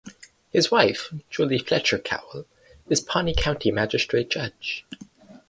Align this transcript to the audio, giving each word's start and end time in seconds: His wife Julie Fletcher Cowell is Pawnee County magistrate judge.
His 0.51 0.71
wife 0.71 1.13
Julie 1.29 1.59
Fletcher 1.59 1.99
Cowell 1.99 2.47
is 2.89 3.01
Pawnee 3.01 3.35
County 3.37 3.69
magistrate 3.69 4.31
judge. 4.31 4.83